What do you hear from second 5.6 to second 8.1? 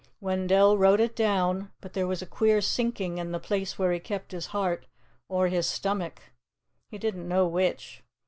stomach: he didn't know which.